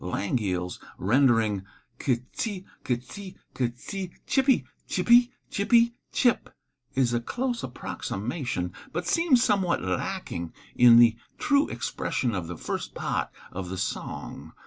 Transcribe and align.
Langille's 0.03 0.79
rendering: 0.97 1.63
"Ke 1.99 2.23
tsee, 2.33 2.65
ke 2.83 2.95
tsee, 3.03 3.37
ke 3.53 3.67
tsee, 3.75 4.09
chip 4.25 4.49
ee, 4.49 4.65
chip 4.87 5.07
ee, 5.11 5.31
chip 5.51 5.71
ee, 5.71 5.93
chip," 6.11 6.49
is 6.95 7.13
a 7.13 7.19
close 7.19 7.61
approximation, 7.61 8.73
but 8.91 9.05
seems 9.05 9.43
somewhat 9.43 9.83
lacking 9.83 10.53
in 10.75 10.97
the 10.97 11.17
true 11.37 11.69
expression 11.69 12.33
of 12.33 12.47
the 12.47 12.57
first 12.57 12.95
part 12.95 13.29
of 13.51 13.69
the 13.69 13.77
song. 13.77 14.53